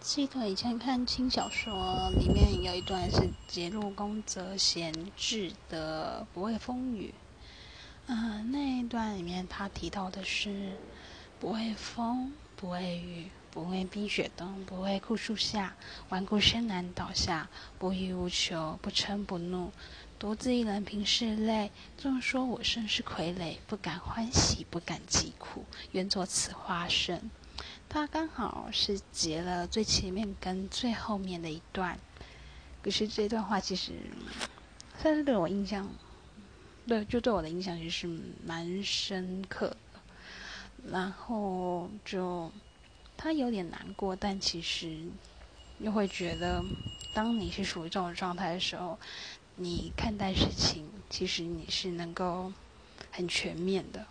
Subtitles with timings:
[0.00, 7.08] 记得以前看轻小说，里面有一段是节录宫泽贤治的《不畏风雨》。
[8.06, 10.72] 嗯，那一段里面他提到的是：
[11.38, 15.76] 不畏风，不畏雨，不畏冰雪冬，不畏酷暑下，
[16.08, 19.70] 顽固深难倒下，不欲无求，不嗔不怒。
[20.18, 27.30] 独自一人凭是泪，纵说我身是傀儡，不敢欢喜，不敢疾苦，愿作此花生。
[27.90, 31.98] 它刚好是截了最前面跟最后面的一段，
[32.80, 33.92] 可是这段话其实
[34.96, 35.86] 算是对我印象，
[36.86, 38.08] 对，就对我的印象其实
[38.46, 40.00] 蛮深刻的。
[40.90, 42.50] 然后就
[43.16, 44.96] 他有点难过，但其实
[45.80, 46.62] 又会觉得，
[47.12, 48.96] 当你是属于这种状态的时候。
[49.56, 52.50] 你看待事情，其实你是能够
[53.10, 54.06] 很全面的。